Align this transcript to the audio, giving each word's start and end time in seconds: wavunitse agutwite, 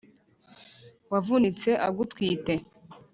wavunitse 1.11 1.69
agutwite, 1.87 2.53